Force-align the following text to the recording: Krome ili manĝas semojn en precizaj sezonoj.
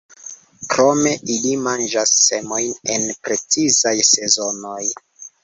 Krome 0.69 1.11
ili 1.33 1.51
manĝas 1.65 2.13
semojn 2.31 2.73
en 2.95 3.07
precizaj 3.29 3.95
sezonoj. 4.15 4.83